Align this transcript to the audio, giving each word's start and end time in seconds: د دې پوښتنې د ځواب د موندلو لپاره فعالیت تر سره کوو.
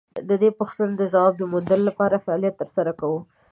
د 0.27 0.31
دې 0.41 0.49
پوښتنې 0.59 0.93
د 0.97 1.03
ځواب 1.13 1.33
د 1.37 1.43
موندلو 1.51 1.83
لپاره 1.89 2.21
فعالیت 2.25 2.53
تر 2.61 2.69
سره 2.75 2.91
کوو. 2.99 3.19